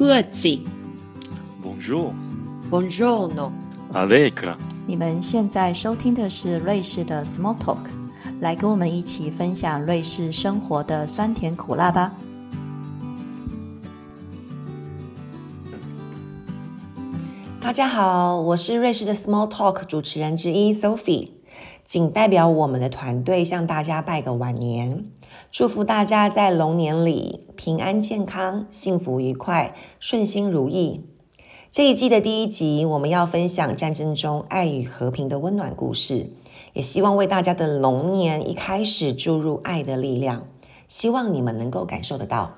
[0.00, 0.58] 各自。
[1.62, 3.52] Bonjour，Bonjour，no
[3.92, 4.56] Allegra.
[4.86, 7.76] 你们现在收听的是瑞士的 Small Talk，
[8.40, 12.14] 来跟我们一起分享瑞士生活的酸甜苦辣吧。
[17.60, 21.28] 大家好，我是瑞士的 Small Talk 主持人之一 Sophie，
[21.86, 25.04] 仅代表我们的团队向大家拜个晚年，
[25.52, 31.04] 祝福大家在龙年里平安健康、幸福愉快、顺心如意。
[31.72, 36.30] 这一季的第一集，我们要分享战争中爱与和平的温暖故事，
[36.72, 40.46] 也希望为大家的龙年一开始注入爱的力量，
[40.86, 42.54] 希望你们能够感受得到。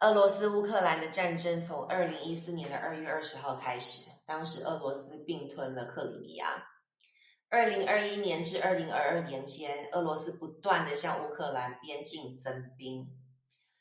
[0.00, 6.46] 俄罗斯乌克兰的战争从二零一四年的二月二十号开始，当时俄罗斯并吞了克里米亚。
[7.50, 13.08] 二零二一年至二零二二年间，俄罗斯不断的向乌克兰边境增兵，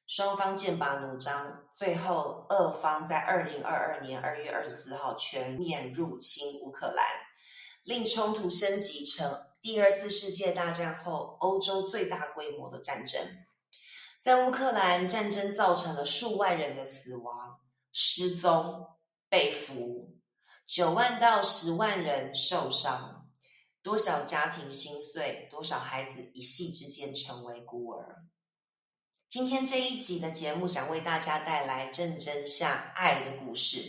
[0.05, 7.05] 双方剑拔弩张，最后俄方在二零二二年二月二十四号全面入侵乌克兰，
[7.83, 13.21] 令冲突升级成第二次世界大战后欧洲最大规模的战争。
[14.21, 17.59] 在乌克兰，战争造成了数万人的死亡、
[17.91, 18.87] 失踪、
[19.27, 20.15] 被俘，
[20.65, 23.16] 九万到十万人受伤，
[23.87, 28.17] 多少家庭心碎，多少孩子一夕之间成为孤儿。
[29.29, 33.79] 今天这一集的节目，想为大家带来正真相爱的故事。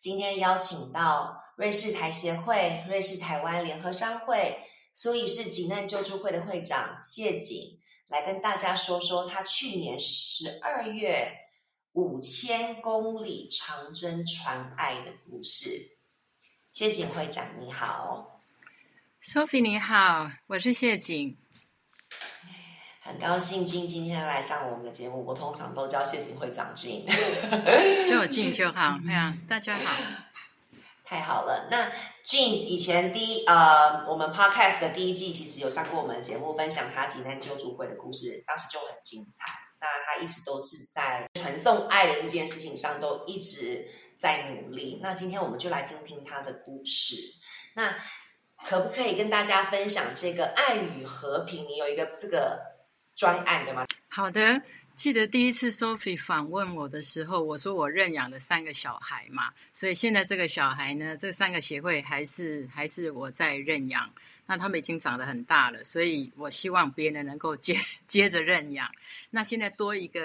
[0.00, 4.58] 今天邀请到瑞士台协会、瑞士台湾联合商会、
[4.94, 7.78] 苏黎世急难救助会的会长谢景。
[8.08, 11.32] 来跟大家说说他去年十二月
[11.92, 16.00] 五千公里长征传爱的故事。
[16.72, 18.33] 谢景会长你好
[19.24, 21.38] ，Sophie 你好，我是谢景，
[23.00, 25.24] 很高兴今今天来上我们的节目。
[25.24, 27.06] 我通常都叫谢景会长进，
[28.10, 28.98] 叫我进就好。
[29.48, 29.90] 大家好。
[31.06, 31.90] 太好了，那
[32.24, 39.44] Jean 以前第一呃，我们 Podcast 的第一季其实有上过我们节目，分享他济南救助会的故事，当时就很精彩。
[39.80, 43.86] 那他一直都是在传送爱的这件事情上，都一直
[44.18, 44.98] 在努力。
[45.02, 47.16] 那今天我们就来听听他的故事。
[47.74, 47.94] 那
[48.64, 51.64] 可不可以跟大家分享这个爱与和平？
[51.66, 52.58] 你有一个这个
[53.14, 53.86] 专案的吗？
[54.08, 54.62] 好的。
[54.94, 64.08] 记得第一次 Sophie 访问我的时候，我说我认养了三个小孩嘛，所以现在这个小孩呢，这三个协会还是还是我在认养。
[64.46, 67.76] 那他们已经长得很大了，所以我希望别人能够接
[68.06, 68.88] 接着认养。
[69.30, 70.20] 那现在多一个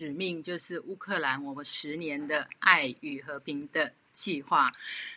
[0.00, 4.72] 使命，就是乌克兰我们十年的爱与和平的计划。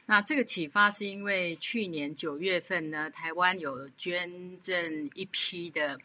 [0.05, 5.99] 那这个启发是因为去年九月份呢，台湾有捐赠一批的。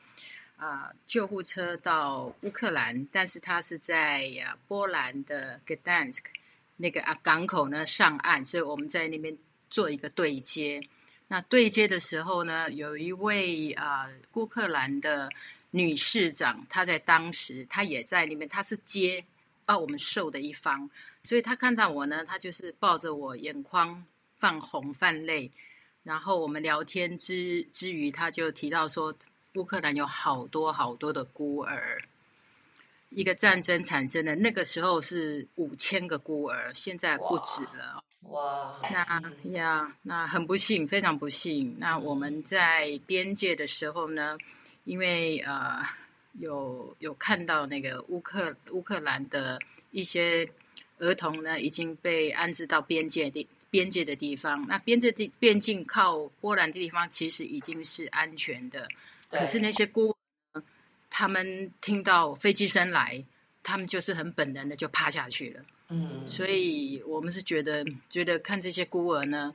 [0.59, 4.27] 啊，救护车到乌克兰，但是他是在
[4.67, 6.23] 波兰的 Gdansk
[6.79, 9.37] 那个啊港口呢上岸，所以我们在那边
[9.69, 10.81] 做一个对接。
[11.29, 15.29] 那对接的时候呢，有一位啊乌克兰的
[15.73, 19.23] 女市长，她在当时她也在那边，她是接
[19.67, 20.91] 啊我们受的一方，
[21.23, 24.05] 所以他看到我呢，他就是抱着我，眼眶
[24.39, 25.53] 泛红泛泪，
[26.03, 29.15] 然后我们聊天之之余，他就提到说。
[29.57, 31.99] 乌克兰有好多好多的孤儿，
[33.09, 38.05] 一个战争产生的那个时候是五千个孤儿，现在不止了。
[38.25, 39.23] 哇，那
[39.53, 41.75] 呀，那很不幸，非常不幸。
[41.79, 44.37] 那我们在边界的时候呢，
[44.85, 45.83] 因为呃，
[46.39, 49.59] 有有看到那个乌克乌克兰的
[49.91, 50.49] 一些
[50.99, 54.67] 儿童呢，已经被安置到边界地边界的地方。
[54.67, 58.89] 那边界地边境靠波兰的地方，其实已经是安全的。
[59.31, 60.15] 可是那些孤
[60.53, 60.63] 儿，
[61.11, 63.25] 他们听到飞机声来，
[63.63, 65.61] 他们就是很本能的就趴下去了。
[65.89, 69.55] 嗯，所以我们是觉得，觉得看这些孤儿呢，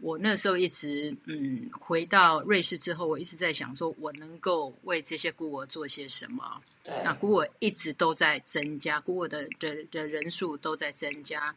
[0.00, 6.60] 我那时候一直嗯，回到瑞士之后，我一直在想，说我能够为这些孤儿做些什么。
[6.84, 11.54] 对，那孤儿一直都在增加，孤儿的的的人数都在增加。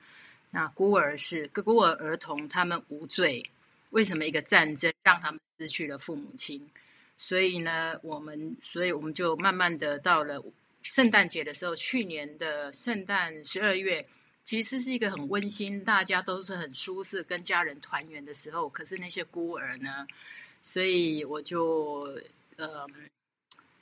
[0.49, 3.43] 那孤儿是孤儿儿童，他们无罪，
[3.91, 6.67] 为什么一个战争让他们失去了父母亲？
[7.15, 10.43] 所以呢，我们，所以我们就慢慢的到了
[10.81, 14.03] 圣诞节的时候，去年的圣诞十二月，
[14.43, 18.67] 其实是一个很温馨，大家都是很舒适，跟家人团圆的时候。
[18.69, 20.05] 可是那些孤儿呢，
[20.61, 22.17] 所以我就，
[22.57, 22.85] 呃，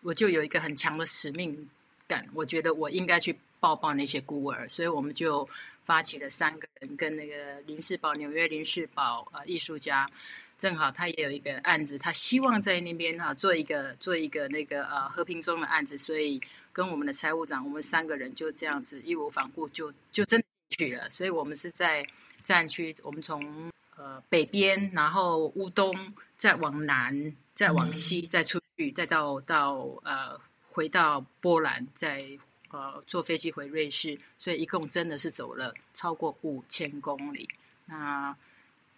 [0.02, 1.68] 我就有一个很强的使命
[2.08, 5.48] 感，我觉得我应该去抱抱那些孤儿，所以我们就
[5.86, 10.10] 发起了三个人跟那个林世宝，纽约林世宝呃艺术家。
[10.58, 16.38] 正好他也有一个案子，他希望在那边哈做一个做一个那个呃和平中的案子，所以
[16.74, 21.10] 跟我们的财务长，我们三个人就这样子义无反顾就就真的去了。
[21.10, 22.06] 所以我们是在
[22.44, 25.96] 战区，我们从呃北边，然后乌东，
[26.36, 32.26] 再往南，再往西，再出去，再到到呃回到波兰，再
[32.72, 34.18] 呃坐飞机回瑞士。
[34.38, 37.48] 所以一共真的是走了超过五千公里。
[37.86, 38.36] 那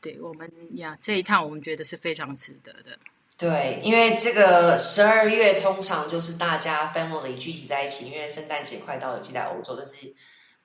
[0.01, 2.97] 对我们呀，这一趟我们觉得是非常值得的。
[3.37, 10.13] 对，因为这个十二月通常就是大家 family 聚集在一起，因为圣诞节快到了，尤其在欧洲，但是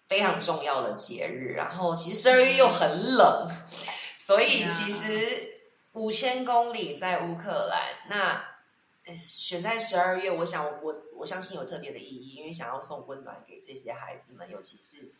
[0.06, 1.52] 非常重要的节日。
[1.54, 3.48] 然后其实十二月又很冷，
[4.16, 5.60] 所以其实
[5.92, 15.12] 五千公里在乌克兰，那选在十二月，我想我我相信有特别的意义，因为想要送温暖给这些孩子们，尤其是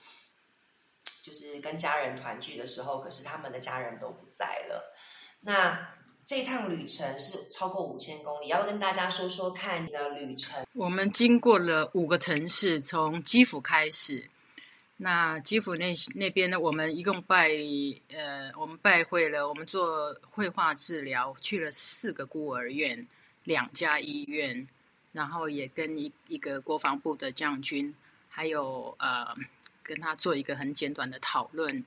[1.23, 4.95] 就是跟家人团聚的时候，可是他们的家人都不在了，
[5.41, 5.89] 那。
[6.29, 10.67] 这趟旅程是超过五千公里，要不要跟大家说说看你的旅程？
[10.73, 14.29] 我们经过了五个城市，从基辅开始。
[14.99, 17.51] 那基辅那那边呢，我们一共拜
[18.09, 23.07] 呃，我们拜会了，我们做绘画治疗，去了四个孤儿院，
[23.45, 24.67] 两家医院，
[25.13, 27.95] 然后也跟一一个国防部的将军，
[28.29, 29.35] 还有呃，
[29.83, 31.85] 跟他做一个很简短的讨论。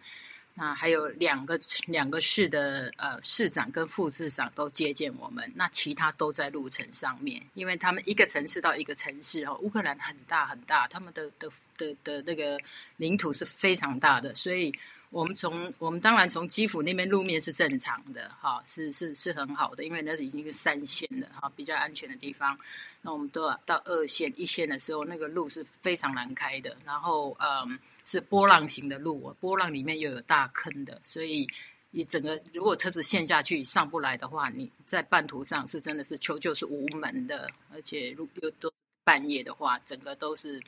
[0.62, 1.58] 那还有两个
[1.88, 12.60] 两个市的呃市长跟副市长都接见我们，那其他都在路程上面，因为他们一个城市到一个城市哦，乌克兰很大很大，他们的的的的那个
[12.98, 14.70] 领土是非常大的，所以
[15.12, 22.58] 我们从我们当然从基辅那边路面是正常的哈，是是是很好的，因为那是已经是三线了哈，比较安全的地方。
[23.02, 27.80] 那我们都到二线一线的时候，那个路是非常难开的，然后嗯。
[28.10, 31.48] 是波浪形的路，波浪里面又有大坑的，所以
[31.92, 38.72] 你整个如果车子陷下去上不来的话，你在半途上是真的是求救是无门的，而且如又都
[39.04, 40.60] 半夜的话，整个都是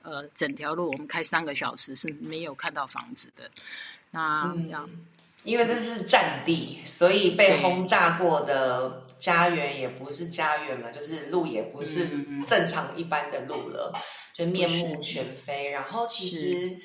[0.00, 3.50] 呃整条路我们开三个小时是没有看到房子的。
[4.10, 4.54] 那
[5.44, 12.06] 因为这是战地，所以被轰炸过的家园也不是家园了，就是路也不是
[12.46, 13.92] 正常一般的路了。
[14.32, 16.78] 就面目全非，然后其实，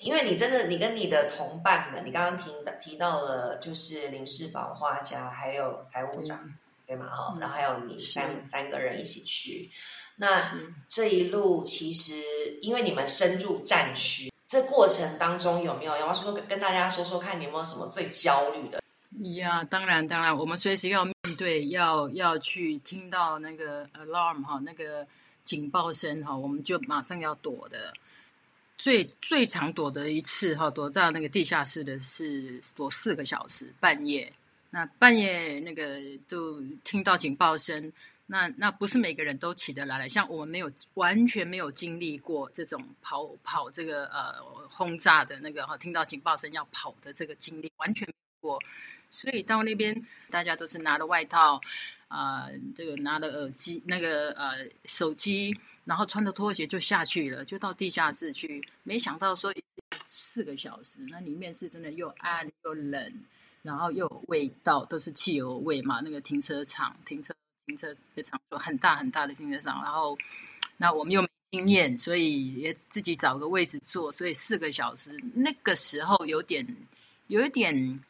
[0.00, 6.46] 因为你真的，你跟你的同伴们，你刚刚提提到了，就是林世宝画家，还有财务长，
[6.86, 7.06] 对吗？
[7.06, 9.70] 哈，然后还有你三三个人一起去，
[10.16, 10.52] 那
[10.86, 12.22] 这一路其实，
[12.60, 15.96] 因为你们深入战区，这过程当中有没有？
[15.96, 18.82] 要不要说跟大家说说看，你有没有什么最焦虑的？
[19.34, 25.06] 呀，当然，当然，我们随时要面对，要要去听到那个 alarm 哈，那个。
[25.44, 27.90] 警报声哈，我们就马上要躲的。
[28.76, 34.30] 最最常躲的一次哈，躲到那个地下室的是躲四个小时，半夜。
[34.68, 37.90] 那半夜那个就听到警报声，
[38.26, 40.06] 那那不是每个人都起得来了。
[40.06, 44.34] 像我们没有完全没有经历过这种跑跑这个呃
[44.68, 48.60] 轰炸的那个哈，听到警报声要跑的这个经历，完全没过。
[49.10, 51.58] 所以到那边，大家都是拿着外套，
[52.08, 58.62] 啊，这个拿着耳机，那个呃手机，然后穿着拖鞋就下去了，就到地下室去。
[58.82, 59.52] 没想到说
[60.06, 63.12] 四个小时，那里面是真的又暗又冷，
[63.62, 66.00] 然后又有味道，都是汽油味嘛。
[66.00, 67.34] 那个停车场，停车
[67.66, 70.16] 停车场所很大很大的停车场，然后
[70.76, 76.66] 那我们又没经验，所以也自己找个位置坐，所以四个小时，那个时候有点
[77.28, 78.04] 有一点。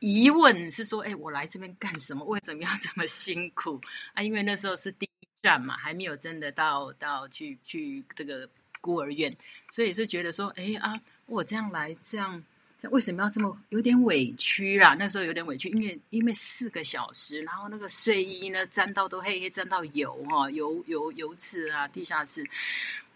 [0.00, 2.24] 疑问是说，哎，我来这边干什么？
[2.26, 3.80] 为什么要这么辛苦
[4.14, 4.22] 啊？
[4.22, 8.48] 因为那时候是第一站嘛，还没有真的到到去去这个
[8.80, 9.34] 孤儿院，
[9.70, 12.42] 所以是觉得说，哎啊，我这样来，这样，
[12.78, 14.94] 这为什么要这么有点委屈啦？
[14.98, 22.44] 那时候有点委屈，因为因为四个小时，然后那个睡衣呢沾到都黑黑，沾到油哈，油油油渍啊，地下室，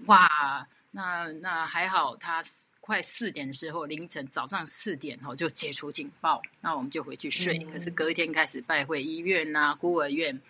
[0.06, 0.66] 哇！
[0.90, 2.42] 那那还好，他
[2.80, 7.58] 快四点的时候，凌晨早上四点哦就解除警报，那我们就回去睡。
[7.72, 10.40] 可是隔一天开始拜会医院呐、孤儿院，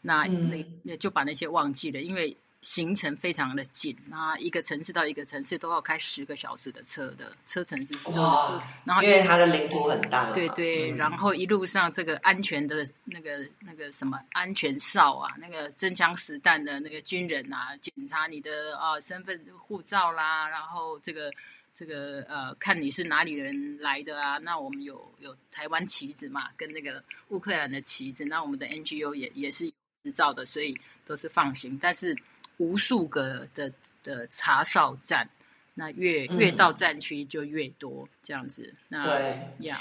[0.00, 2.36] 那那那就把那些忘记了，因为。
[2.62, 21.32] 行程非常的紧，啊一个城市到一个城市都要开十个小时的车的车程是哇，然后因为它的领土很大，对对，然后一路上这个安全的那个那个什么安全哨啊，那个真枪实弹的那个军人啊，检查你的啊身份护照啦，然后这个
[21.72, 29.68] 这个呃看你是哪里人来的啊，那我们有有台湾旗子嘛，跟那个乌克兰的旗子，那我们的 NGO 也也是
[30.04, 32.16] 执照的，所以都是放心，但是。
[32.62, 33.72] 无数个的
[34.04, 35.28] 的查哨站，
[35.74, 38.72] 那越越到战区就越多这样子。
[38.88, 39.66] 那对。
[39.66, 39.80] 呀，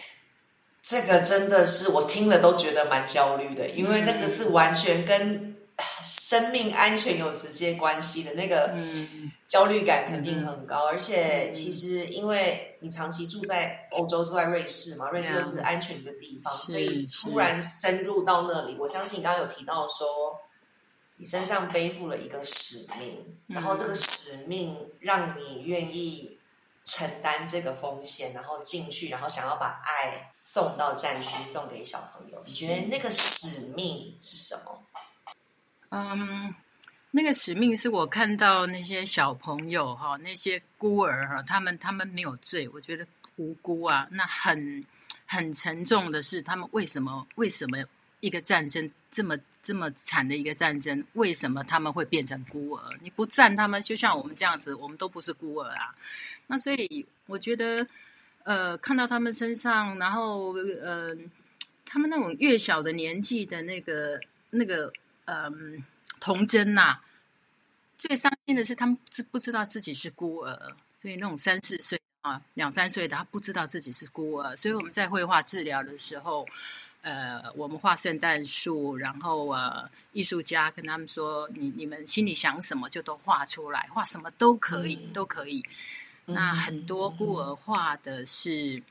[0.82, 5.56] 这个真的是我听了都觉得蛮焦虑的，因为那个是完全跟
[6.04, 9.32] 生命安全有直接关系的那个嗯。
[9.52, 20.08] 焦虑感肯定很高，而且其实因为你长期住在欧洲，住在瑞士嘛，瑞士又是安全的地方，所以突然深入到那里，我相信你刚刚有提到说，
[21.22, 26.40] 你身上背负了一个使命，然后这个使命让你愿意
[26.84, 32.42] 承担这个风险，然后进去，然后想要把爱送到战区，送给小朋友。
[32.44, 34.84] 你觉得那个使命是什么？
[35.90, 36.56] 嗯，
[37.12, 44.08] 那个使命是我看到那些小朋友哈，那些孤儿哈，他们他们没有罪，我觉得无辜啊。
[44.10, 44.84] 那很
[45.28, 47.78] 很沉重的是，他们为什么为什么
[48.22, 52.98] 一个战争这么这么惨的一个战争，为什么他们会变成孤儿？
[53.02, 55.94] 你不赞他们，就像我们这样子，我们都不是孤儿啊。
[56.48, 57.86] 那所以我觉得，
[58.44, 61.16] 呃，看到他们身上，然后呃，
[61.86, 64.92] 他们那种越小的年纪的那个那个
[65.26, 65.84] 嗯
[66.20, 67.00] 童真呐、
[67.98, 76.48] 最伤心的是他们知不知道自己是孤儿，所以那种三四岁啊、两三岁的他不知道自己是孤儿，所以我们在绘画治疗的时候。
[77.02, 85.64] 呃，我们画圣诞树，然后呃，艺术家跟他们说，你你们心里想什么就都画出来，画什么都可以，嗯都可以。
[86.26, 88.82] 那很多孤儿画的是，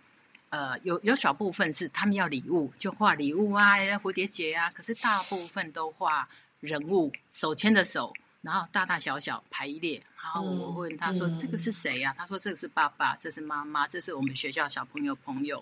[0.49, 10.03] 呃，有有少部分是他们要礼物，就画礼物啊，蝴蝶结啊，可是大部分都画人物，手牵着手，然后大大小小排列。
[10.23, 15.61] 然后我问他说：“嗯这个是谁呀、他说：“这个是爸爸，这是妈妈，这是我们学校小朋友朋友，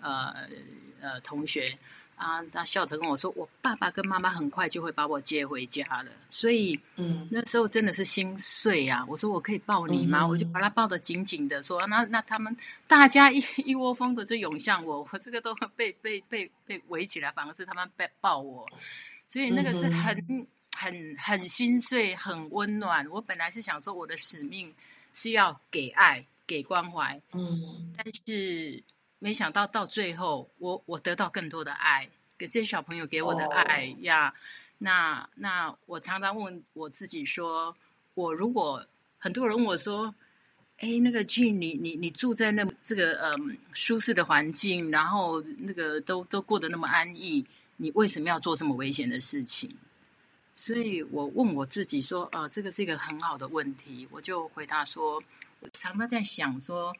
[0.00, 0.48] 呃
[1.00, 1.76] 呃同学。”
[2.18, 9.04] 啊，他笑着跟我说：“我爸爸跟妈妈很快就会把我接回家了。”所以，嗯那时候真的是心碎啊！
[9.06, 10.22] 我说我可以抱你吗？
[10.22, 12.56] 嗯我就把他抱得紧紧的，说那那他们
[12.88, 18.68] 大家一 一窝蜂的就涌向我，我这个都被被被被围起来，反而是他们被抱我，
[19.28, 19.86] 所以那个是
[20.28, 20.44] 嗯
[20.78, 23.04] 很、很很心碎，很温暖。
[23.08, 24.72] 我本来是想说我的使命
[25.12, 28.80] 是要给爱、给关怀，嗯但是
[29.18, 32.08] 没想到到最后，我我得到更多的爱，
[32.38, 34.32] 给这些小朋友给我的哦爱呀。
[34.78, 37.74] 那那我常常问我自己说，
[38.14, 38.86] 我如果
[39.18, 40.14] 很多人问我说，
[40.76, 47.44] 哎，那个 Jean，你你你住在那这个嗯舒适的环境，然后那个都都过得那么安逸，
[47.76, 49.76] 你为什么要做这么危险的事情？
[50.60, 55.22] 所以我问我自己说，啊、这个是一个很好的问题，我就回答说，
[55.60, 56.92] 我常常在想说，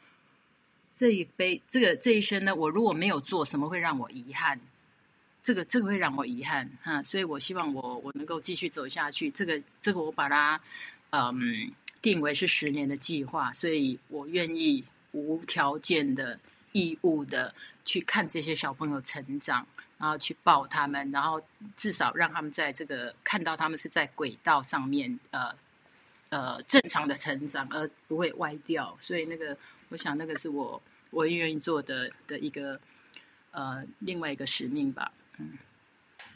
[0.94, 4.60] 这一杯这个这一生呢，我如果没有做，什么会让我遗憾？
[5.42, 9.28] 这个这个会让我遗憾哈，所以我希望我我能够继续走下去。
[9.32, 10.58] 这个这个我把它
[11.10, 11.68] 嗯
[12.00, 16.38] 定为是十年的计划，所以我愿意无条件的
[16.70, 17.52] 义务的
[17.84, 19.66] 去看这些小朋友成长，
[19.98, 21.42] 然后去抱他们，然后
[21.76, 25.54] 至少让他们在这个看到他们是在轨道上面呃
[26.30, 28.96] 呃正常的成长，而不会歪掉。
[29.00, 29.56] 所以那个
[29.88, 32.80] 我想那个是我我愿意做的的一个
[33.50, 35.12] 呃另外一个使命吧。
[35.38, 35.58] 嗯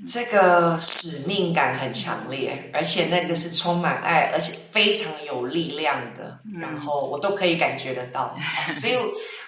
[0.07, 6.61] 这个使命感很强烈，而且那个是充满爱，而且非常有力量的，嗯。
[6.61, 8.37] 然后我都可以感觉得到，
[8.77, 8.95] 所以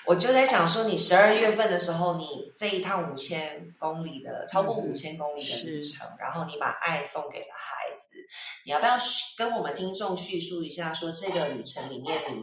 [0.06, 4.88] 我就在想说，你十二月份的时候，你这一趟五千公里的超过嗯。
[4.88, 8.10] 五千公里的旅程，然后你把爱送给了孩子，
[8.64, 8.96] 你要不要
[9.36, 12.42] 跟我们听众叙述一下，说这个旅程里面你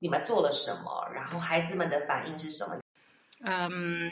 [0.00, 2.78] 你们做了什么，然后孩子们的反应是什么？
[3.46, 4.10] 嗯，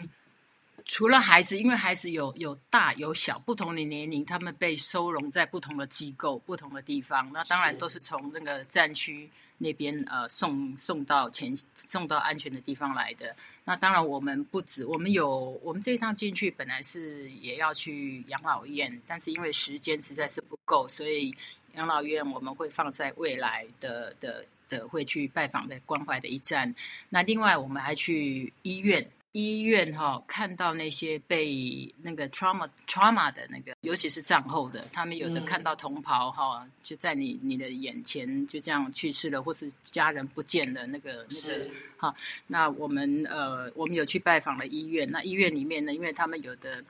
[0.85, 7.31] 除了孩子，因为孩子有有大有小，不同的年龄，他们被收容在不同的机构、不同的地方。
[7.33, 13.35] 那当然都是从那个战区那边呃送送到前送到安全的地方来的。
[13.65, 21.35] 那当然我们不止，我们有我们这一趟进去本来是也要去养老院，但是因为时间实在是不够，所以
[21.75, 26.75] 养老院我们会放在未来的的的会去拜访的关怀的一站。
[27.09, 29.09] 那另外我们还去医院。
[29.33, 41.67] 医院哈、看到那些被那个 trauma trauma 的那个，尤其是战后的，他们有的嗯看到同袍哈、就在你你的眼前就这样去世了，或是家人不见了，那个那个
[42.01, 42.15] 哦
[42.47, 45.11] 那我们呃，我们有去拜访了医院。
[45.11, 46.85] 那医院里面呢，因为他们有的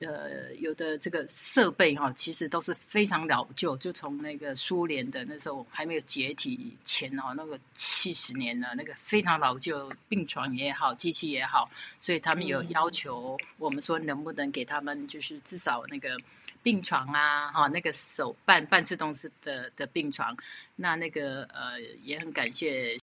[0.00, 11.70] 呃有的这个设备哈、其实都是非常老旧，就从那个苏联的那时候还没有解体前哦，那个七十年了，那个非常老旧，病床也好，机器也好，
[12.00, 16.16] 所以他们有嗯要求我们说能不能给他们就是至少那个。
[16.62, 20.36] 病床啊，哈，那个手半半自动式的的病床，
[20.76, 22.98] 那那个呃，也很感谢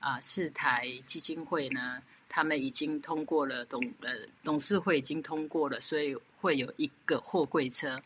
[0.00, 2.02] 啊，世台基金会呢，
[2.34, 4.10] 他们已经通过了董呃
[4.42, 8.00] 董事会已经通过了，所以会有一个货柜车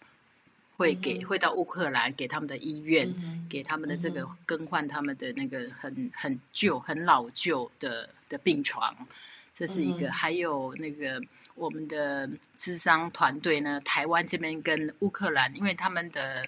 [0.76, 8.92] 会给会到乌克兰给他们的医院，嗯给他们的这个更换他们的那个很很旧、很老旧的的病床，
[9.54, 10.08] 这是一个。
[10.08, 11.22] 嗯还有那个
[11.54, 16.46] 我们的智商团队呢，台湾这边跟乌克兰，因为他们的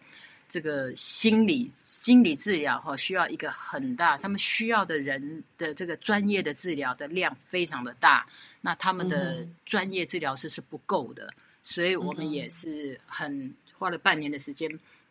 [0.48, 8.26] 这个心理心理治疗哈，需要一个很大，他们需要的人的这个专业的治疗的量非常的大，
[8.62, 14.68] 那他们的嗯专业治疗师是不够的，所以我们也是很花了半年的时间。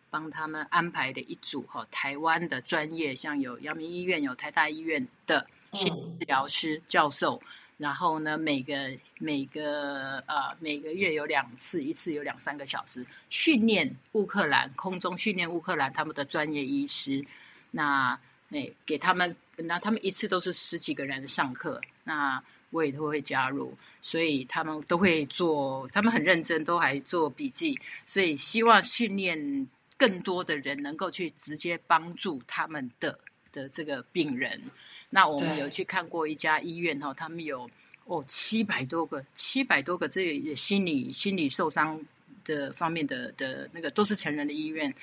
[0.09, 7.39] 帮他们安排的一组哈，台湾的专业，像有阳明医院、有台大医院的心理治疗师、教授，
[7.77, 17.23] 然后呢，每个每个呃每个月有两次，一次有两三个小时训练乌克兰空中训练乌克兰他们的专业医师，
[17.69, 18.19] 那
[18.49, 29.67] 那给他们，那他们一次都是十几个人上课，那我也都会加入，所以他们都会做，他们很认真，都还做笔记，所以希望训练
[29.97, 33.19] 更多的人能够去直接帮助他们的
[33.51, 34.59] 的这个病人。
[35.09, 37.69] 那我们有去看过一家医院哈，他们有
[38.05, 41.99] 哦七百多个，七百多个这个心理心理受伤
[42.43, 44.93] 的方面的的那个都是成人的医院。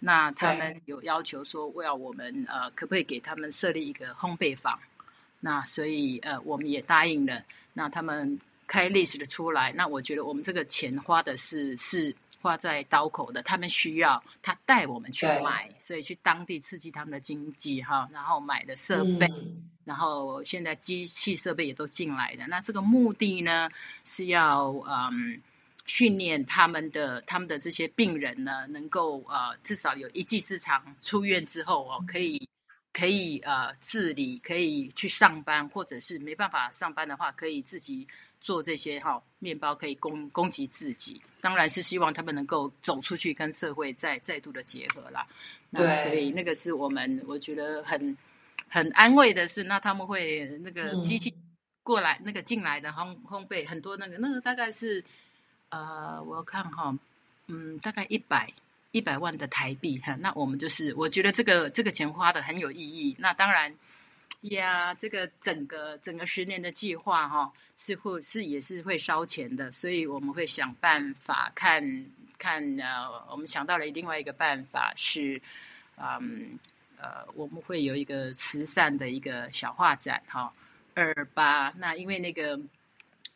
[0.00, 4.78] 那他们有要求说，为了我们呃，可不可以给他们设立一个烘焙坊？
[5.40, 7.42] 那所以呃，我们也答应了。
[7.72, 19.26] 那他们开 list 的出来，那我觉得我们这个钱花的是是花在刀口的，他们需要他带我们去买，所以去当地刺激他们的经济哈，然后买的设备。
[19.28, 22.46] 嗯然后现在机器设备也都进来的。
[22.46, 23.68] 那这个目的呢，
[24.04, 25.42] 是要嗯
[25.86, 32.48] 训练他们的他们的这些病人呢，能够呃至少有一技之长，出院之后哦可以
[32.92, 38.06] 可以呃自理，可以去上班，或者是没办法上班的话，可以自己
[38.42, 41.22] 做这些哈、面包，可以供供给自己。
[41.40, 45.24] 当然是希望他们能够走出去，跟社会再再度的结合啦。
[45.70, 48.16] 那对所以那个是我们我觉得很
[48.68, 51.32] 很安慰的是，那他们会那个嗯机器
[51.84, 55.04] 过来、那个进来的烘烘焙很多那个那个大概是
[55.70, 56.96] 呃我看哈
[57.46, 58.52] 嗯大概一百
[58.90, 63.16] 一百万的台币哈，那我们就是我觉得这个这个钱花的很有意义。
[63.18, 63.72] 那当然
[64.42, 71.82] 呀，这个整个整个十年的计划哈是会是也是会烧钱的，所以我们会想办法看
[72.38, 75.40] 看呃，我们想到了另外一个办法是
[75.96, 76.58] 嗯。
[77.04, 80.54] 呃，我们会有一个慈善的一个小画展哈，
[80.94, 81.68] 二八。
[81.76, 82.56] 那因为那个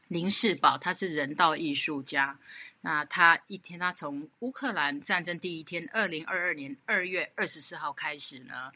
[0.06, 2.38] 林世宝他是人道艺术家，
[2.80, 8.70] 那他一天他从乌克兰战争第一天，二零二二年二月二十四号开始呢，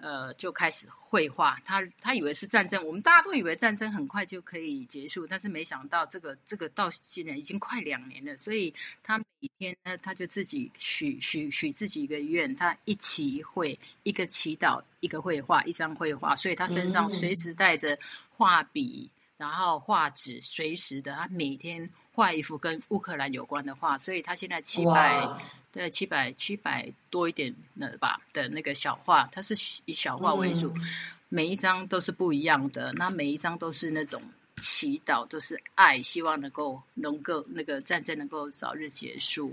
[0.00, 1.60] 呃，就开始绘画。
[1.64, 9.26] 他他以为是战争，我们大家都以为战争很快就可以结束，但是没想到这个这个到现在已经快两年了，所以他每
[9.58, 25.20] 天呢，他就自己许许许自己一个愿，他一期一会，一个祈祷，一个绘画，一张绘画，所以他身上嗯随时带着画笔，然后画纸，随时的，他每天画一幅跟乌克兰有关的画，所以他现在七百。
[25.20, 25.40] 哇，
[25.72, 30.82] 对，七百七百多一点的吧的那个小画，它是以小画为主，嗯
[31.28, 34.20] 每一张都是不一样的，那每一张都是那种
[34.56, 39.52] 祈祷，都是爱，希望能够能够那个战争能够早日结束。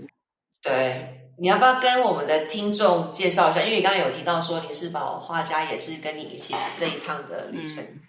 [0.60, 3.62] 对，你要不要跟我们的听众介绍一下？
[3.62, 8.00] 因为你刚刚有提到说林世宝画家也是跟你一起这一趟的旅程嗯，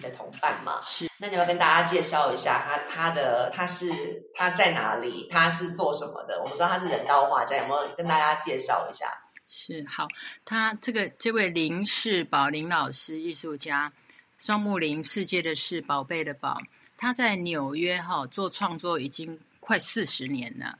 [0.00, 0.80] 的同伴嘛？
[0.80, 3.90] 是那你要要跟大家介绍一下他他的他是
[4.34, 5.28] 他在哪里？
[5.30, 6.40] 他是做什么的？
[6.40, 9.06] 我们知道他是人道画家，有没有跟大家介绍一下？
[9.46, 10.08] 是好，
[10.44, 13.92] 他这个这位林世宝林老师，艺术家，
[14.38, 16.60] 双木林世界的世，宝贝的宝，
[16.96, 20.78] 他在纽约哈、做创作已经快四十年了。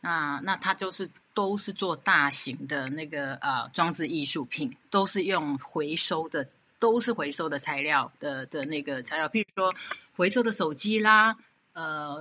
[0.00, 6.46] 那那他就是都是做大型的那个呃装置艺术品，都是用回收的，
[6.82, 9.72] 都是回收的材料的的那个材料，譬如说
[10.16, 11.36] 回收的手机啦，
[11.74, 12.20] 呃，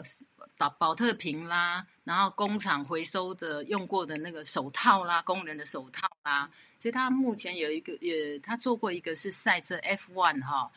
[0.56, 6.48] 保保特瓶啦，然后工厂回收的用过的那个手套啦，工人的手套啦，
[6.78, 10.72] 所以他目前有一个，也，他做过一个是赛车 F one 哈，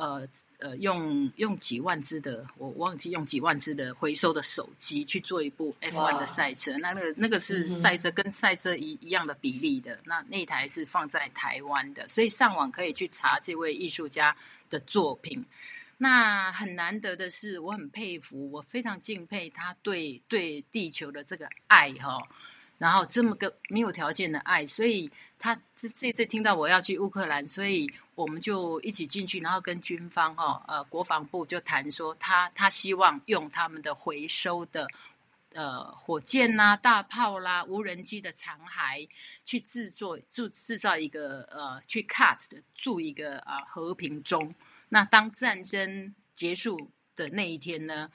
[0.00, 0.26] 呃
[0.60, 14.34] 呃，用用几万只的，我忘记用几万只的回收的手机去做一部 F1 哇的赛车，那那个那个是赛车跟赛车一一样的比例的，那那台是放在台湾的，所以上网可以去查这位艺术家
[14.70, 15.44] 的作品。
[15.98, 22.26] 那很难得的是，我很佩服，我非常敬佩他对对地球的这个爱哈、
[22.80, 34.88] 然后这么个没有条件的爱，所以他这这次听到我要去乌克兰，所以我们就一起进去，然后跟军方哈、呃国防部就谈说他他希望用他们的回收的
[35.52, 39.06] 呃火箭啦、大炮啦、无人机的残骸，
[39.44, 44.54] 去制作制制造一个呃去 cast 铸一个啊、和平钟。
[44.88, 48.10] 那当战争结束的那一天呢，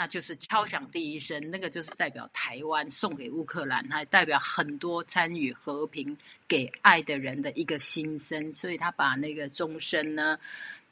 [0.00, 6.16] 那就是敲响第一声，那个就是代表台湾送给乌克兰，还代表很多参与和平、
[6.48, 8.50] 给爱的人的一个心声。
[8.50, 10.38] 所以他把那个钟声呢，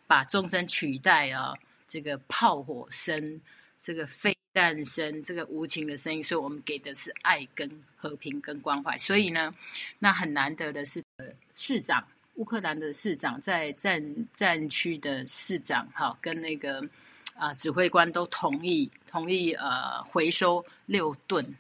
[0.06, 1.54] 把钟声取代啊，
[1.86, 3.40] 这个炮火声、
[3.78, 8.94] 这个飞弹声、这个无情的声音，所以我们给的是爱、跟和平、跟关怀。
[8.98, 9.54] 所以呢，
[9.98, 11.02] 那很难得的是，
[11.54, 12.06] 市长。
[12.34, 16.86] 乌克兰的市长在战战区的市长哈，跟那个
[17.38, 21.56] 啊指挥官都同意同意呃回收六吨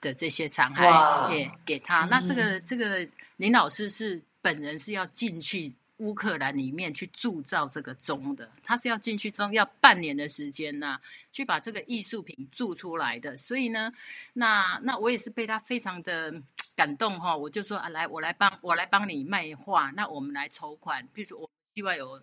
[0.00, 2.04] 的这些残骸，也给他。
[2.06, 10.98] 那这个这个林老师是本人是要进去乌克兰里面去铸造这个钟的，他是要进去钟要半年的时间呐、
[11.30, 13.36] 去把这个艺术品铸出来的。
[13.36, 13.92] 所以呢，
[14.32, 16.34] 那那我也是被他非常的
[16.74, 22.20] 感动哈，我就说啊，来，我来帮我来帮你卖画，那我们来筹款，譬如说我希望有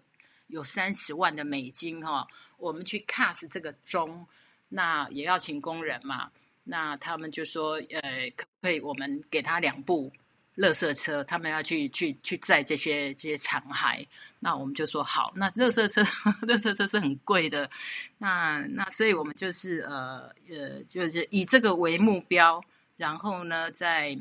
[0.50, 4.28] 有三十万的美金哈，我们去 cast 这个钟，
[4.68, 6.30] 那也要请工人嘛，
[6.66, 10.12] 那他们就说，呃，可不可以我们给他两部
[10.58, 14.06] 垃圾车，他们要去去去载这些这些残骸，
[14.40, 16.02] 那我们就说好，那垃圾车
[16.46, 17.70] 垃圾车是很贵的，
[18.18, 22.62] 那那所以我们就是呃呃，就是以这个为目标，
[22.98, 24.18] 然后呢，再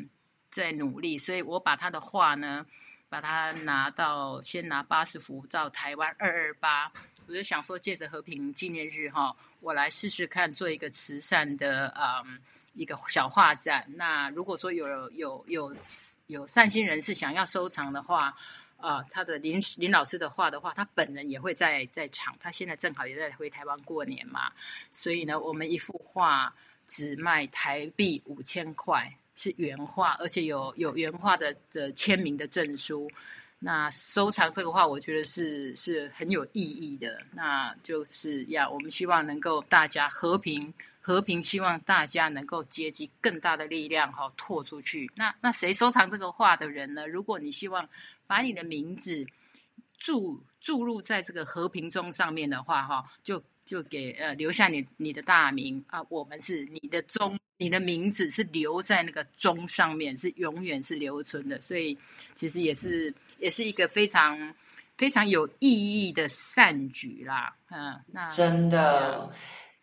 [0.48, 1.18] 再努力。
[1.18, 2.64] 所以我把他的话呢，
[3.08, 6.92] 把它拿到先拿八十幅到台湾二二八，
[7.26, 12.38] 我就想说借着和平纪念日哈，我来试试看做一个慈善的嗯。
[12.74, 15.74] 一个小画展，那如果说有有有
[16.28, 18.32] 有善心人士想要收藏的话，
[18.76, 22.32] 啊、他的林林老师的画的话，他本人也会在在场。
[22.38, 24.52] 他现在正好也在回台湾过年嘛，
[24.92, 26.54] 所以呢，我们一幅画
[26.86, 33.08] 只卖台币五千块，是原画，而且有有原画的的签名的证书。
[33.60, 37.22] 那收藏这个画，我觉得是是很有意义的。
[37.32, 40.74] 那就是呀，我们希望能够大家和平。
[41.00, 45.10] 和平，希望大家能够结集更大的力量，哈，拓出去。
[45.16, 47.06] 那那谁收藏这个画的人呢？
[47.06, 47.88] 如果你希望
[48.26, 49.24] 把你的名字
[49.96, 61.60] 注注入在这个和平中上面的话，哈，就就给呃留下你你的大名啊，我们是你的钟，你的名字是留在那个钟上面，是永远是留存的。
[61.60, 61.96] 所以
[62.34, 64.54] 其实也是也是一个非常
[64.96, 65.68] 非常有意
[66.08, 69.28] 义的善举啦，嗯，那真的。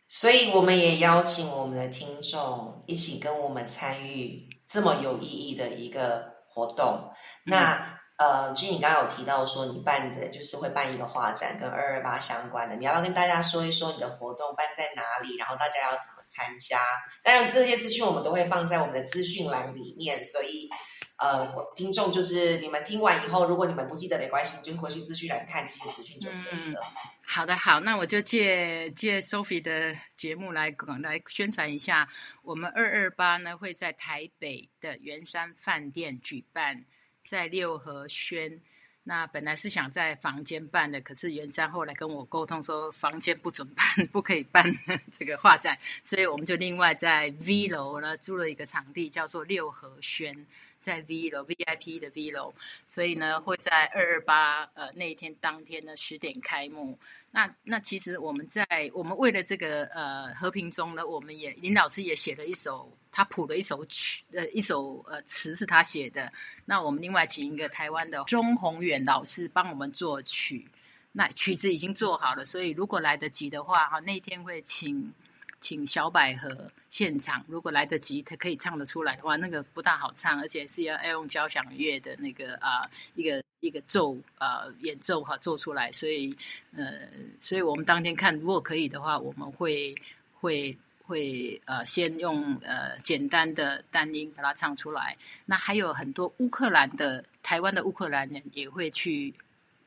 [0.07, 7.11] 所以我们也邀请我们的听众一起跟我们参与这么有意义的一个活动。
[7.43, 16.79] 那呃，君你刚刚有提到说你办的就是会办一个画展，跟二二八相关的，你要不要跟大家说一说你的活动办在哪里，然后大家要怎么参加？
[17.23, 20.69] 当然这些资讯我们都会放在我们的资讯栏里面，所以。
[21.17, 26.81] 呃，听众就是你们听完以后，如果你们不记得没关系，就回去资讯栏看这些资讯就可以了。
[27.25, 32.05] 好的，好，那我就借借 Sophie 的节目来广来宣传一下，
[32.41, 36.83] 我们二二八呢会在台北的圆山饭店举办，
[37.25, 38.61] 在六合轩。
[39.07, 44.63] 那本来是想在房间办的，可是袁山后来跟我沟通说房间不准办， 不可以办
[45.11, 50.45] 这个画展，所以我们就另外在 V 楼呢租了一个场地，叫做六合轩。
[50.77, 52.53] 在 V 楼 VIP 的 V 楼，
[52.85, 56.99] 所以呢会在二二八呃那一天当天呢十点开幕。
[57.31, 66.29] 那那其实我们在我们为了这个呃和平中呢，我们也林老师也写了一首他谱的一首曲呃一首呃词是他写的。
[66.65, 70.67] 那我们另外请一个台湾的钟宏远老师帮我们作曲。
[71.13, 75.13] 那曲子已经做好了，所以如果来得及的话哈，那天会请。
[75.61, 86.35] 请小百合现场，如果来得及，他可以唱得出来的话，那个不大好唱，而且是要要用交响乐的那个啊、一个一个奏呃演奏哈做出来，所以
[86.75, 87.09] 呃，
[87.41, 89.95] 所以我们当天看，如果可以的话，我们会
[90.33, 95.17] 会会呃先用呃简单的单音把它唱出来。
[95.45, 99.33] 那还有很多乌克兰的台湾的乌克兰人也会去。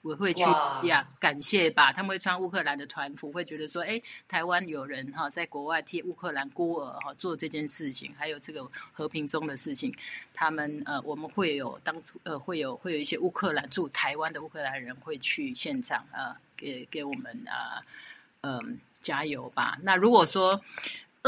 [0.00, 0.42] 我会去
[0.85, 1.92] 呀，感谢吧。
[1.92, 9.92] 他们会穿乌克兰的团服，会觉得说，哎，台湾有人哈在国外替乌克兰孤儿哈做这件事情，还有这个和平中的事情，
[10.33, 17.83] 他们呃，我们会有当初呃会有会有一些乌克兰驻台湾的乌克兰人会去现场呃给给我们啊
[18.42, 19.78] 嗯、加油吧。
[19.83, 20.62] 那如果说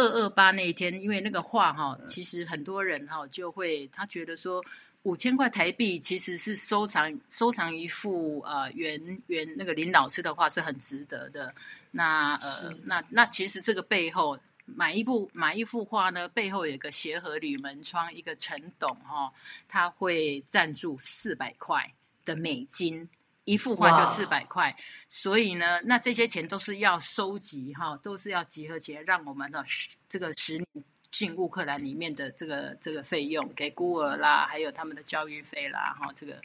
[0.00, 4.64] 二二八那一天，因为那个画哈，其实很多人哈就会他觉得说。
[5.04, 11.54] 五千块台币其实是收藏收藏一幅呃原原那个林老师的画是很值得的。
[11.90, 19.32] 那呃那那其实这个背后买一部买一幅画呢，背后有一个协和铝门窗，一个陈董哈、
[19.66, 21.90] 他会赞助四百块
[22.26, 23.08] 的美金。
[23.44, 24.76] 一幅画就四百块，
[25.08, 29.64] 所以呢，那这些钱都是要收集哈，都是要集合起来，让我们的
[30.08, 30.66] 这个十年
[31.10, 36.40] 进乌克兰里面的这个这个费用给孤儿啦，还有他们的教育费啦，哈，这个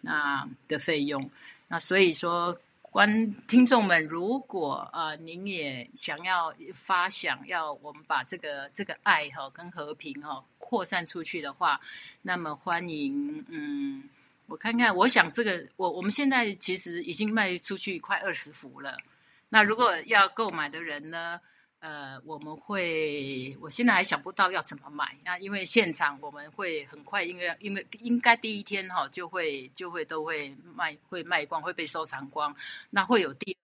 [0.00, 1.30] 那的费用。
[1.68, 11.80] 那所以说，观听众们，如果呃您也想要发想要我们把这个这个爱哈跟和平哈扩散出去的话，
[12.22, 14.08] 那么欢迎嗯。
[14.46, 18.96] 我看看，我想这个我我们现在其实已经卖出去快二十幅了。
[19.48, 21.40] 那如果要购买的人呢，
[21.80, 25.16] 呃，我们会，我现在还想不到要怎么买。
[25.24, 32.54] 那因为现场我们会很快，因为因为应该第一天哈、就会就会都会卖会卖光，会被收藏光。
[32.90, 33.56] 那会有第，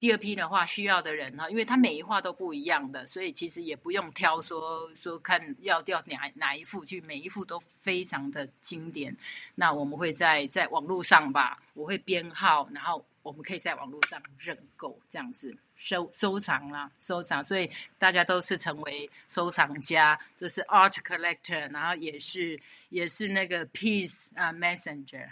[0.00, 9.16] 第二批的话需要的人哈，因为他每一画都不一样的，所以其实也不用挑说说看要要哪哪一幅，去每一幅都非常的经典。
[9.54, 25.30] 那我们会在在网络上吧，我会编号，然后我们可以在网络上认购，这样子收收藏啦，收藏，所以大家都是成为收藏家，就是 art collector，然后也是也是那个 peace 啊、messenger，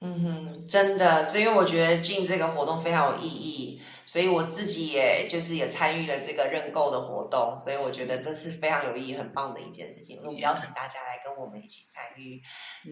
[0.00, 10.18] 嗯哼，真的，所以我觉得进这个活动非常有意义，所以我自己也就是也参与了这个认购的活动，所以我觉得这是非常有意义、很棒的一件事情。
[10.24, 12.40] 我们邀请大家来跟我们一起参与。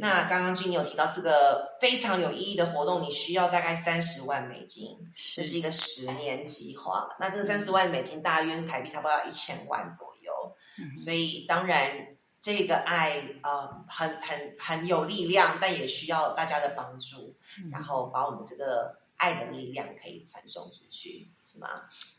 [0.00, 4.98] 那刚刚君有提到这个非常有意义的活动，你需要大概三十万美金，
[5.34, 7.08] 这是一个十年计划。
[7.18, 10.32] 那这个三十万美金大约是台币差不多要一千万左右，
[10.78, 12.15] 嗯所以当然。
[12.38, 17.34] 这个爱呃很很很有力量，但也需要大家的帮助，
[17.72, 21.68] 然后把我们这个爱的力量可以传送出去，是吗？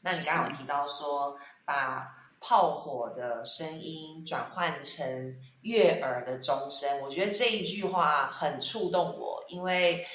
[0.01, 2.09] 那你刚刚有提到说，把
[2.41, 10.05] 炮火的声音转换成悦耳的钟声，我觉得这一句话很触动我，因为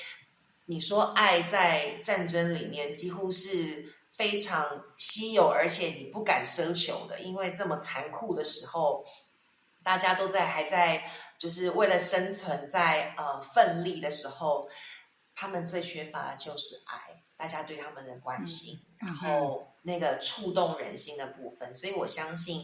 [0.66, 9.04] 你说爱在战争里面几乎是非常稀有，而且你不敢奢求的，因为这么残酷的时候。
[9.82, 14.68] 大家都在还在就是为了生存在呃奋力的时候，
[15.34, 21.74] 他们最缺乏的就是爱，大家对他们的关心，嗯然后那个触动人心的部分。
[21.74, 22.62] 所以我相信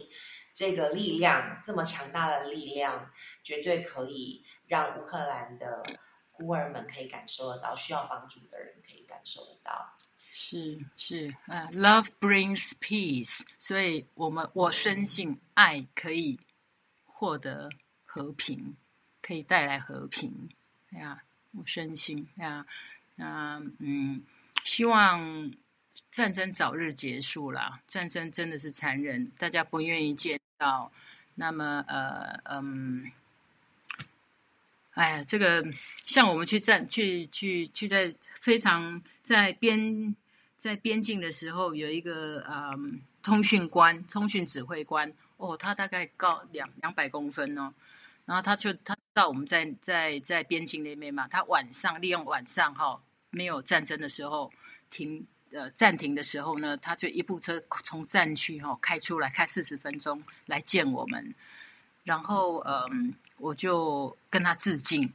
[0.53, 3.11] 这个力量这么强大的力量，
[3.43, 5.83] 绝对可以让乌克兰的
[6.31, 9.95] 孤儿们可以感受得到，需要帮助的人可以感受得到。
[10.31, 16.39] 是是，呃，love brings peace，所以我们我深信爱可以
[17.19, 17.69] 获得
[18.05, 18.77] 和平，
[19.21, 20.47] 可以带来和平
[20.91, 22.65] 呀，我深信呀，
[23.15, 24.23] 那嗯，
[24.63, 25.51] 希望
[26.09, 30.89] 战争早日结束啦，战争真的是残忍，大家不愿意见到，
[31.35, 33.11] 那么呃嗯。
[34.91, 35.65] 哎呀，这个
[36.05, 40.15] 像我们去战去去去在非常在边
[40.55, 47.73] 在边境的时候，有一个嗯通讯官、通讯指挥官哦，他大概高两两百公分哦，
[48.25, 53.01] 然后他就他知道我们在在在边境那边嘛，他晚上利用晚上哈、
[53.31, 54.51] 没有战争的时候
[54.89, 61.33] 停呃暂停的时候呢，他就一部车从战区哈、开出来，开四十分钟来见我们，
[62.03, 63.13] 然后嗯。
[63.41, 65.09] 我就跟他致敬。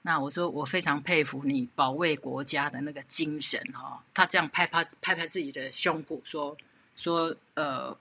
[0.00, 6.56] 那我说我非常佩服你保卫国家的那个精神哈、他这样拍拍拍拍自己的胸部说
[7.00, 7.96] 说呃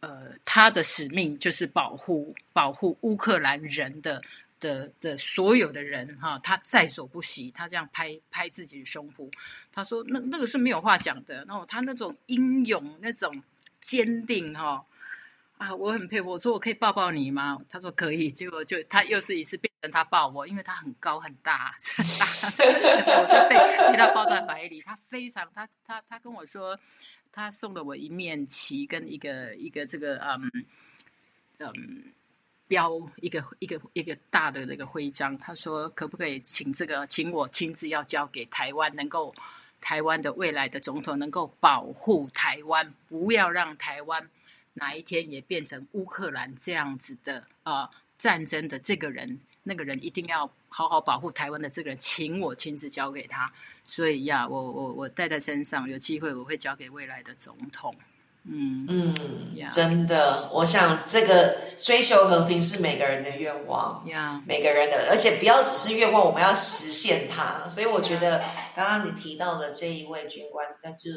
[0.00, 4.22] 呃，他的使命就是保护保护乌克兰人的
[4.60, 7.50] 的的所有的人哈、他在所不惜。
[7.52, 9.30] 他这样拍拍自己的胸脯，
[9.72, 11.44] 他说那那个是没有话讲的。
[11.46, 13.42] 然后他那种英勇那种
[13.80, 14.84] 坚定哈、
[15.56, 16.30] 啊，我很佩服。
[16.30, 17.58] 我说我可以抱抱你吗？
[17.68, 18.30] 他说可以。
[18.30, 22.26] 结果就他又是一次变成他抱我，因为他很高很大，很大，
[23.18, 24.80] 我就被被他抱在怀里。
[24.82, 26.78] 他非常，他他他跟我说，
[27.38, 30.50] 他送了我一面旗跟一个一个这个嗯
[31.60, 32.12] 嗯
[32.66, 35.38] 标，一个一个一个大的那个徽章。
[35.38, 39.32] 他说可不可以请这个，请我亲自要交给台湾，能够
[39.80, 44.28] 台湾的未来的总统能够保护台湾，不要让台湾。
[44.74, 47.88] 哪一天也变成乌克兰这样子的呃
[48.18, 53.50] 战争的这个人，那个人一定要好好保护台湾的这个人，请我亲自交给他。
[53.82, 57.94] 所以呀，我我我带在身上，有机会我会交给未来的总统。
[58.50, 64.06] 嗯嗯呀真的，我想这个追求和平是每个人的愿望。
[64.08, 67.68] 呀，每个人的，而且不要只是愿望，我们要实现它。
[67.68, 68.42] 所以我觉得
[68.74, 71.10] 刚刚你提到的这一位军官，那就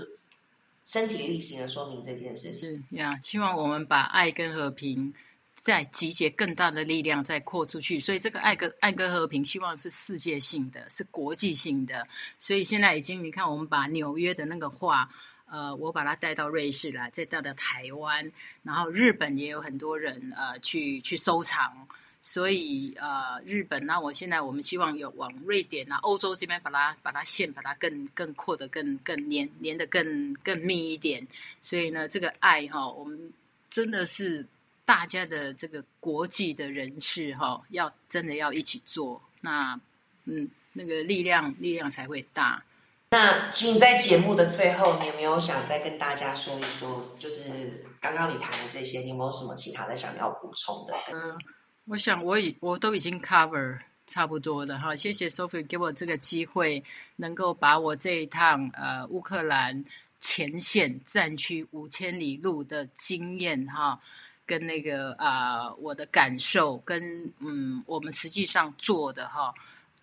[0.84, 2.84] 身体力行的说明这件事情。
[2.90, 5.14] 是呀，希望我们把爱跟和平
[5.62, 8.00] 再集结更大的力量，再扩出去。
[8.00, 12.08] 所以这个爱跟爱跟和平，希望是世界性的，是国际性的。
[12.40, 15.08] 所以现在已经，你看，我们把纽约的那个话，
[15.46, 18.32] 呃，我把它带到瑞士来，再带到台湾，
[18.64, 21.88] 然后日本也有很多人呃去去收藏。
[22.24, 31.28] 所以呃，日本那我现在我们希望有往瑞典啊、欧洲这边把它把它线把它更更扩的更更粘粘的更更密一点。
[31.62, 33.34] 所以呢，这个爱哈，我们
[33.72, 34.46] 真的是
[34.86, 39.80] 大家的这个国际的人士哈，要真的要一起做，那
[40.26, 42.64] 嗯，那个力量力量才会大。
[43.12, 50.94] 那请在节目的最后，你有没有想再跟大家说一说，就是刚刚你谈的这些，你有没有什么其他的想要补充的？
[51.14, 51.38] 嗯。
[51.86, 56.82] 我想我已我都已经 cover 差不多了哈，谢谢 Sophie 给我这个机会，
[57.16, 59.84] 能够把我这一趟呃乌克兰
[60.20, 64.00] 前线战区五千里路的经验哈，
[64.46, 69.54] 跟那个啊我的感受跟嗯我们实际上做的哈，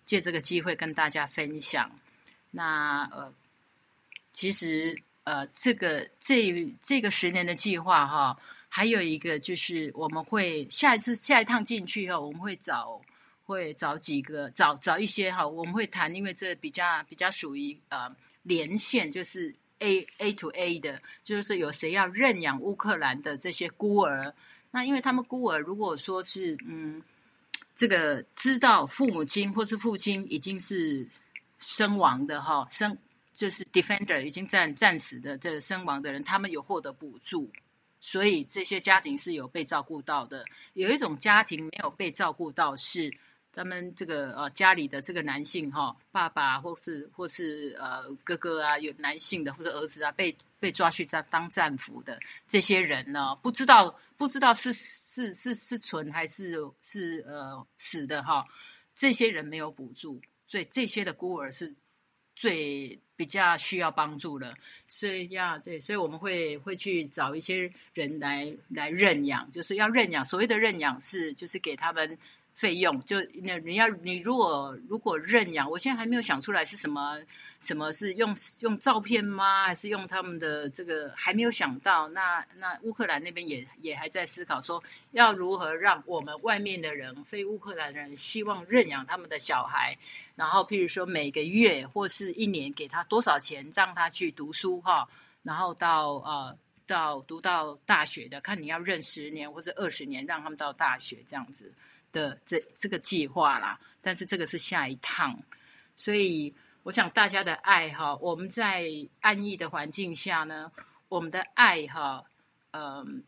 [0.05, 1.89] 借这个机会跟大家分享。
[2.51, 3.33] 那呃
[4.31, 8.37] 其实呃这个这这个十年的计划哈。
[8.71, 13.01] 还有一个就是，我们会下一次下一趟进去后，我们会找
[13.43, 24.33] 会找几个找找一些哈，我们会谈，因为这比较比较属于呃连线，就是 A A to A 的，就是有谁要认养乌克兰的这些孤儿，
[24.71, 27.01] 那因为他们孤儿如果说是嗯
[27.73, 31.07] 这个知道父母亲或是父亲已经是
[31.57, 32.97] 身亡的哈，身
[33.33, 37.49] 就是 defender 已经战战死的这个身亡的人，他们有获得补助。
[38.01, 40.45] 所以这些家庭是有被照顾到的。
[40.73, 43.13] 有一种家庭没有被照顾到，是
[43.51, 58.45] 咱们这个呃家里的这个男性哈，爸爸或是或是呃哥哥啊，有男性的或者儿子啊，被被抓去当当战俘的这些人呢，不知道不知道是是是是存还是是呃死的哈。
[58.95, 61.73] 这些人没有补助，所以这些的孤儿是。
[62.35, 64.55] 最比较需要帮助的，
[64.87, 70.23] 所以要对，所以我们会会去找一些人来来认养，就是要认养。
[70.23, 72.17] 所谓的认养是，就是给他们。
[72.59, 77.17] 费用就那你要你如果如果认养，我现在还没有想出来是什么
[77.57, 79.65] 什么是用用照片吗？
[79.65, 82.09] 还是用他们的这个还没有想到。
[82.09, 89.97] 那那乌克兰那边也也还在思考说要如何让我们外面的人非乌克兰人希望认养他们的小孩，
[90.35, 95.07] 然后譬如说每个月或是一年给他多少钱让他去读书哈，
[95.43, 101.73] 然后到呃到读到大学的，看你要认十年或者二十年让他们到大学这样子。
[102.11, 105.37] 的这这个计划啦，但是这个是下一趟，
[105.95, 110.71] 所以我想大家的爱哈，我们在安逸的环境下呢，
[111.07, 112.23] 我们的爱哈，
[112.71, 113.23] 嗯，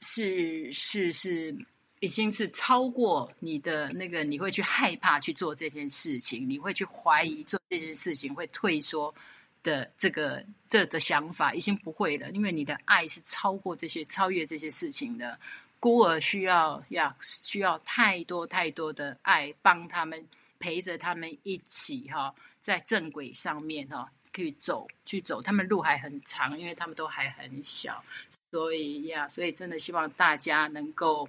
[0.00, 1.54] 是是是，
[2.00, 9.14] 已经是超过你的那个，你会去害怕去做这件事情，你会去怀疑做这件事情会退缩
[9.62, 15.38] 的这个这的想法，已经不会了，因为你的爱是超过这些，超越这些事情的。
[15.78, 20.26] 孤儿需要要需要太多太多的爱，帮他们
[20.58, 28.02] 陪着他们一起哈，在正轨上面哈，去走去走，他们路还很长，因为他们都还很小，
[28.50, 31.28] 所以呀，所以真的希望大家能够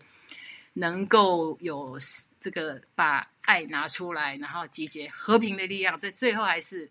[0.73, 1.97] 能够有
[2.39, 6.89] 这个把爱拿出来，然后集结和平的力量，这最后还是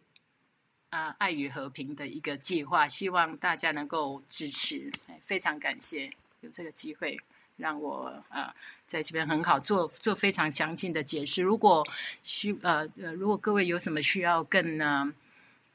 [0.90, 7.18] 啊爱与和平的一个计划，希望大家能够支持，非常感谢有这个机会。
[7.56, 8.52] 让我呃
[8.86, 11.42] 在这边很好做做非常详尽的解释。
[11.42, 11.86] 如果
[12.22, 15.12] 需呃呃，如果各位有什么需要更呢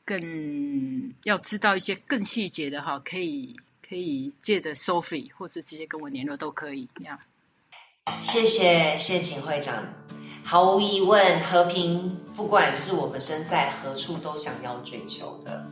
[0.06, 3.56] 更要知道一些更细节的哈，可以
[3.88, 6.88] 可以借着 Sophie 或者直接跟我联络都可以。
[6.96, 7.20] 这样，
[8.20, 9.94] 谢谢谢景会长。
[10.44, 15.68] 毫无疑问，和平不管是我们身在何处都想要追求的。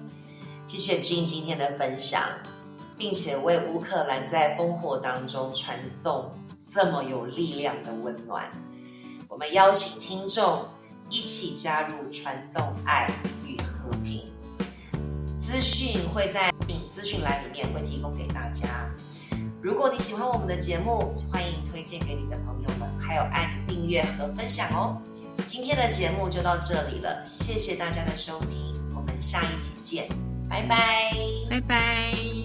[0.67, 2.21] 谢谢金今天的分享。
[2.99, 6.29] 并且为乌克兰在烽火当中传送
[6.59, 8.51] 这么有力量的温暖。
[9.29, 10.65] 我们邀请听众
[11.09, 13.09] 一起加入传送爱
[13.47, 14.31] 与和平。
[15.39, 16.53] 资讯会在
[16.87, 18.67] 资讯栏里面会提供给大家。
[19.61, 25.01] 如果你喜欢我们的节目，欢迎推荐给你的朋友们，还有按订阅和分享哦。
[25.45, 30.07] 今天的节目就到这里了，谢谢大家的收听，我们下一集见，
[30.49, 31.13] 拜拜，
[31.49, 32.38] 拜拜。